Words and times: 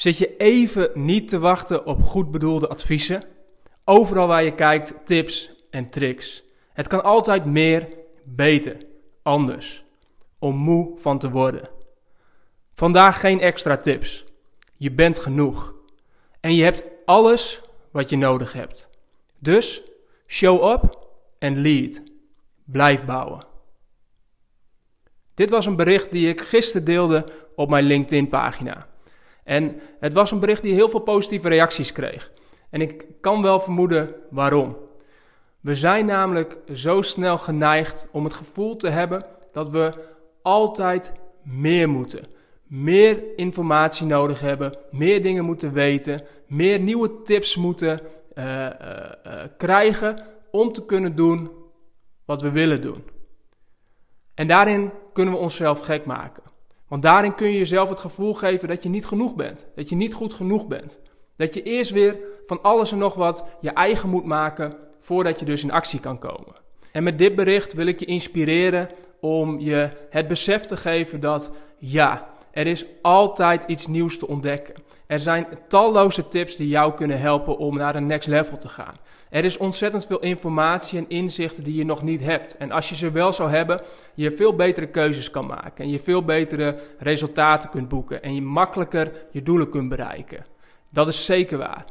zit 0.00 0.18
je 0.18 0.36
even 0.36 0.90
niet 0.94 1.28
te 1.28 1.38
wachten 1.38 1.86
op 1.86 2.02
goed 2.02 2.30
bedoelde 2.30 2.68
adviezen? 2.68 3.24
Overal 3.84 4.26
waar 4.26 4.44
je 4.44 4.54
kijkt, 4.54 4.94
tips 5.04 5.50
en 5.70 5.90
tricks. 5.90 6.44
Het 6.72 6.86
kan 6.86 7.04
altijd 7.04 7.44
meer, 7.44 7.88
beter, 8.24 8.76
anders. 9.22 9.84
Om 10.38 10.56
moe 10.56 10.92
van 10.98 11.18
te 11.18 11.30
worden. 11.30 11.68
Vandaag 12.74 13.20
geen 13.20 13.40
extra 13.40 13.76
tips. 13.76 14.24
Je 14.76 14.90
bent 14.90 15.18
genoeg. 15.18 15.74
En 16.40 16.54
je 16.54 16.62
hebt 16.62 16.82
alles 17.04 17.60
wat 17.90 18.10
je 18.10 18.16
nodig 18.16 18.52
hebt. 18.52 18.88
Dus 19.38 19.82
show 20.26 20.70
up 20.70 21.08
en 21.38 21.60
lead. 21.62 22.02
Blijf 22.64 23.04
bouwen. 23.04 23.46
Dit 25.34 25.50
was 25.50 25.66
een 25.66 25.76
bericht 25.76 26.10
die 26.10 26.28
ik 26.28 26.40
gisteren 26.40 26.84
deelde 26.84 27.24
op 27.54 27.70
mijn 27.70 27.84
LinkedIn-pagina. 27.84 28.88
En 29.44 29.80
het 30.00 30.12
was 30.12 30.30
een 30.30 30.40
bericht 30.40 30.62
die 30.62 30.74
heel 30.74 30.88
veel 30.88 31.00
positieve 31.00 31.48
reacties 31.48 31.92
kreeg. 31.92 32.32
En 32.70 32.80
ik 32.80 33.06
kan 33.20 33.42
wel 33.42 33.60
vermoeden 33.60 34.14
waarom. 34.30 34.76
We 35.60 35.74
zijn 35.74 36.06
namelijk 36.06 36.58
zo 36.72 37.02
snel 37.02 37.38
geneigd 37.38 38.08
om 38.12 38.24
het 38.24 38.34
gevoel 38.34 38.76
te 38.76 38.88
hebben 38.88 39.26
dat 39.52 39.68
we 39.68 39.94
altijd 40.42 41.12
meer 41.42 41.88
moeten. 41.88 42.26
Meer 42.66 43.22
informatie 43.36 44.06
nodig 44.06 44.40
hebben, 44.40 44.78
meer 44.90 45.22
dingen 45.22 45.44
moeten 45.44 45.72
weten, 45.72 46.22
meer 46.46 46.80
nieuwe 46.80 47.22
tips 47.22 47.56
moeten 47.56 48.00
uh, 48.34 48.44
uh, 48.44 48.70
uh, 49.26 49.42
krijgen 49.56 50.22
om 50.50 50.72
te 50.72 50.84
kunnen 50.84 51.16
doen 51.16 51.50
wat 52.24 52.42
we 52.42 52.50
willen 52.50 52.82
doen. 52.82 53.04
En 54.34 54.46
daarin 54.46 54.90
kunnen 55.12 55.34
we 55.34 55.40
onszelf 55.40 55.80
gek 55.80 56.04
maken. 56.04 56.42
Want 56.90 57.02
daarin 57.02 57.34
kun 57.34 57.50
je 57.50 57.58
jezelf 57.58 57.88
het 57.88 57.98
gevoel 57.98 58.34
geven 58.34 58.68
dat 58.68 58.82
je 58.82 58.88
niet 58.88 59.06
genoeg 59.06 59.34
bent. 59.34 59.66
Dat 59.74 59.88
je 59.88 59.96
niet 59.96 60.14
goed 60.14 60.34
genoeg 60.34 60.66
bent. 60.66 61.00
Dat 61.36 61.54
je 61.54 61.62
eerst 61.62 61.90
weer 61.90 62.16
van 62.46 62.62
alles 62.62 62.92
en 62.92 62.98
nog 62.98 63.14
wat 63.14 63.44
je 63.60 63.70
eigen 63.70 64.08
moet 64.08 64.24
maken 64.24 64.74
voordat 65.00 65.38
je 65.38 65.44
dus 65.44 65.62
in 65.62 65.70
actie 65.70 66.00
kan 66.00 66.18
komen. 66.18 66.54
En 66.92 67.02
met 67.02 67.18
dit 67.18 67.34
bericht 67.34 67.72
wil 67.72 67.86
ik 67.86 68.00
je 68.00 68.06
inspireren 68.06 68.88
om 69.20 69.58
je 69.58 69.90
het 70.10 70.28
besef 70.28 70.64
te 70.64 70.76
geven 70.76 71.20
dat 71.20 71.52
ja, 71.78 72.28
er 72.52 72.66
is 72.66 72.84
altijd 73.02 73.64
iets 73.66 73.86
nieuws 73.86 74.18
te 74.18 74.26
ontdekken. 74.26 74.74
Er 75.06 75.20
zijn 75.20 75.46
talloze 75.68 76.28
tips 76.28 76.56
die 76.56 76.68
jou 76.68 76.94
kunnen 76.94 77.20
helpen 77.20 77.58
om 77.58 77.76
naar 77.76 77.94
een 77.94 78.06
next 78.06 78.28
level 78.28 78.56
te 78.56 78.68
gaan. 78.68 78.94
Er 79.30 79.44
is 79.44 79.56
ontzettend 79.56 80.06
veel 80.06 80.18
informatie 80.18 80.98
en 80.98 81.08
inzichten 81.08 81.64
die 81.64 81.74
je 81.74 81.84
nog 81.84 82.02
niet 82.02 82.20
hebt. 82.20 82.56
En 82.56 82.70
als 82.70 82.88
je 82.88 82.96
ze 82.96 83.10
wel 83.10 83.32
zou 83.32 83.50
hebben, 83.50 83.80
je 84.14 84.30
veel 84.30 84.54
betere 84.54 84.86
keuzes 84.86 85.30
kan 85.30 85.46
maken. 85.46 85.84
En 85.84 85.90
je 85.90 85.98
veel 85.98 86.24
betere 86.24 86.76
resultaten 86.98 87.70
kunt 87.70 87.88
boeken. 87.88 88.22
En 88.22 88.34
je 88.34 88.42
makkelijker 88.42 89.12
je 89.30 89.42
doelen 89.42 89.70
kunt 89.70 89.88
bereiken. 89.88 90.44
Dat 90.88 91.08
is 91.08 91.24
zeker 91.24 91.58
waar. 91.58 91.84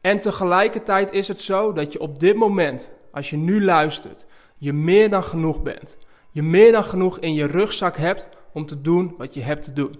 En 0.00 0.20
tegelijkertijd 0.20 1.12
is 1.12 1.28
het 1.28 1.42
zo 1.42 1.72
dat 1.72 1.92
je 1.92 2.00
op 2.00 2.20
dit 2.20 2.36
moment, 2.36 2.92
als 3.12 3.30
je 3.30 3.36
nu 3.36 3.64
luistert, 3.64 4.24
je 4.56 4.72
meer 4.72 5.10
dan 5.10 5.24
genoeg 5.24 5.62
bent. 5.62 5.98
Je 6.30 6.42
meer 6.42 6.72
dan 6.72 6.84
genoeg 6.84 7.18
in 7.18 7.34
je 7.34 7.46
rugzak 7.46 7.96
hebt 7.96 8.28
om 8.58 8.66
te 8.66 8.80
doen 8.80 9.14
wat 9.18 9.34
je 9.34 9.42
hebt 9.42 9.62
te 9.62 9.72
doen. 9.72 9.98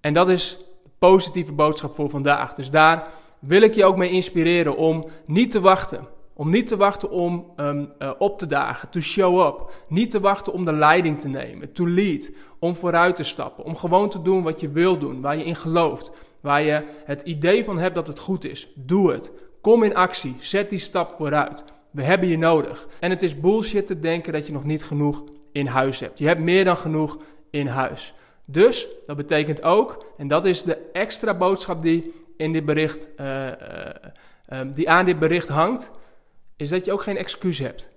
En 0.00 0.12
dat 0.12 0.28
is 0.28 0.58
de 0.82 0.90
positieve 0.98 1.52
boodschap 1.52 1.94
voor 1.94 2.10
vandaag. 2.10 2.54
Dus 2.54 2.70
daar 2.70 3.06
wil 3.38 3.62
ik 3.62 3.74
je 3.74 3.84
ook 3.84 3.96
mee 3.96 4.10
inspireren 4.10 4.76
om 4.76 5.04
niet 5.26 5.50
te 5.50 5.60
wachten. 5.60 6.06
Om 6.34 6.50
niet 6.50 6.66
te 6.66 6.76
wachten 6.76 7.10
om 7.10 7.52
um, 7.56 7.92
uh, 7.98 8.10
op 8.18 8.38
te 8.38 8.46
dagen, 8.46 8.90
to 8.90 9.00
show 9.00 9.46
up. 9.46 9.72
Niet 9.88 10.10
te 10.10 10.20
wachten 10.20 10.52
om 10.52 10.64
de 10.64 10.72
leiding 10.72 11.20
te 11.20 11.28
nemen, 11.28 11.72
to 11.72 11.88
lead. 11.88 12.30
Om 12.58 12.76
vooruit 12.76 13.16
te 13.16 13.24
stappen. 13.24 13.64
Om 13.64 13.76
gewoon 13.76 14.10
te 14.10 14.22
doen 14.22 14.42
wat 14.42 14.60
je 14.60 14.70
wil 14.70 14.98
doen, 14.98 15.20
waar 15.20 15.36
je 15.36 15.44
in 15.44 15.56
gelooft. 15.56 16.10
Waar 16.40 16.62
je 16.62 16.84
het 17.04 17.22
idee 17.22 17.64
van 17.64 17.78
hebt 17.78 17.94
dat 17.94 18.06
het 18.06 18.18
goed 18.18 18.44
is. 18.44 18.68
Doe 18.74 19.12
het. 19.12 19.32
Kom 19.60 19.82
in 19.82 19.94
actie. 19.94 20.36
Zet 20.38 20.70
die 20.70 20.78
stap 20.78 21.14
vooruit. 21.16 21.64
We 21.90 22.02
hebben 22.02 22.28
je 22.28 22.38
nodig. 22.38 22.88
En 23.00 23.10
het 23.10 23.22
is 23.22 23.40
bullshit 23.40 23.86
te 23.86 23.98
denken 23.98 24.32
dat 24.32 24.46
je 24.46 24.52
nog 24.52 24.64
niet 24.64 24.84
genoeg 24.84 25.24
in 25.54 25.66
huis 25.66 26.00
hebt. 26.00 26.18
Je 26.18 26.26
hebt 26.26 26.40
meer 26.40 26.64
dan 26.64 26.76
genoeg 26.76 27.18
in 27.50 27.66
huis. 27.66 28.14
Dus 28.46 28.88
dat 29.06 29.16
betekent 29.16 29.62
ook, 29.62 30.06
en 30.16 30.28
dat 30.28 30.44
is 30.44 30.62
de 30.62 30.76
extra 30.92 31.34
boodschap 31.34 31.82
die, 31.82 32.12
in 32.36 32.52
dit 32.52 32.64
bericht, 32.64 33.08
uh, 33.20 33.46
uh, 33.46 33.52
uh, 34.52 34.74
die 34.74 34.90
aan 34.90 35.04
dit 35.04 35.18
bericht 35.18 35.48
hangt, 35.48 35.90
is 36.56 36.68
dat 36.68 36.84
je 36.84 36.92
ook 36.92 37.02
geen 37.02 37.16
excuus 37.16 37.58
hebt. 37.58 37.88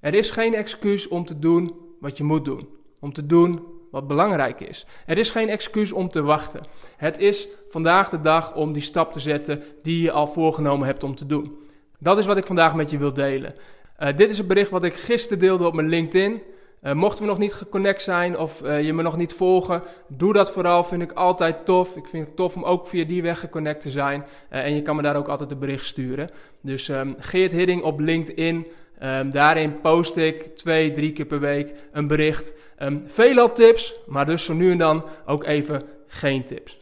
Er 0.00 0.14
is 0.14 0.30
geen 0.30 0.54
excuus 0.54 1.08
om 1.08 1.24
te 1.24 1.38
doen 1.38 1.74
wat 2.00 2.16
je 2.16 2.24
moet 2.24 2.44
doen. 2.44 2.68
Om 3.00 3.12
te 3.12 3.26
doen 3.26 3.66
wat 3.90 4.06
belangrijk 4.06 4.60
is. 4.60 4.86
Er 5.06 5.18
is 5.18 5.30
geen 5.30 5.48
excuus 5.48 5.92
om 5.92 6.08
te 6.08 6.22
wachten. 6.22 6.66
Het 6.96 7.18
is 7.18 7.48
vandaag 7.68 8.08
de 8.08 8.20
dag 8.20 8.54
om 8.54 8.72
die 8.72 8.82
stap 8.82 9.12
te 9.12 9.20
zetten 9.20 9.62
die 9.82 10.02
je 10.02 10.12
al 10.12 10.26
voorgenomen 10.26 10.86
hebt 10.86 11.02
om 11.02 11.14
te 11.14 11.26
doen. 11.26 11.58
Dat 11.98 12.18
is 12.18 12.26
wat 12.26 12.36
ik 12.36 12.46
vandaag 12.46 12.74
met 12.74 12.90
je 12.90 12.98
wil 12.98 13.12
delen. 13.12 13.54
Uh, 13.98 14.08
dit 14.16 14.30
is 14.30 14.38
een 14.38 14.46
bericht 14.46 14.70
wat 14.70 14.84
ik 14.84 14.94
gisteren 14.94 15.38
deelde 15.38 15.66
op 15.66 15.74
mijn 15.74 15.88
LinkedIn. 15.88 16.42
Uh, 16.82 16.92
mochten 16.92 17.22
we 17.22 17.30
nog 17.30 17.38
niet 17.38 17.52
geconnect 17.52 18.02
zijn 18.02 18.38
of 18.38 18.62
uh, 18.62 18.82
je 18.82 18.92
me 18.92 19.02
nog 19.02 19.16
niet 19.16 19.32
volgen, 19.32 19.82
doe 20.08 20.32
dat 20.32 20.52
vooral. 20.52 20.84
Vind 20.84 21.02
ik 21.02 21.12
altijd 21.12 21.64
tof. 21.64 21.96
Ik 21.96 22.06
vind 22.06 22.26
het 22.26 22.36
tof 22.36 22.56
om 22.56 22.64
ook 22.64 22.86
via 22.86 23.04
die 23.04 23.22
weg 23.22 23.40
geconnect 23.40 23.80
te 23.80 23.90
zijn. 23.90 24.24
en 24.48 24.74
je 24.74 24.82
kan 24.82 24.96
me 24.96 25.02
daar 25.02 25.16
ook 25.16 25.28
altijd 25.28 25.50
een 25.50 25.58
bericht 25.58 25.86
sturen. 25.86 26.30
Dus 26.60 26.88
um, 26.88 27.14
Geert 27.18 27.52
Hidding 27.52 27.82
op 27.82 28.00
LinkedIn. 28.00 28.66
Um, 29.02 29.30
daarin 29.30 29.80
post 29.80 30.16
ik 30.16 30.56
twee, 30.56 30.92
drie 30.92 31.12
keer 31.12 31.26
per 31.26 31.40
week 31.40 31.74
een 31.92 32.06
bericht. 32.06 32.54
Um, 32.78 33.02
veelal 33.06 33.52
tips, 33.52 33.94
maar 34.06 34.26
dus 34.26 34.44
zo 34.44 34.52
nu 34.52 34.70
en 34.70 34.78
dan 34.78 35.04
ook 35.26 35.44
even 35.44 35.82
geen 36.06 36.44
tips. 36.44 36.81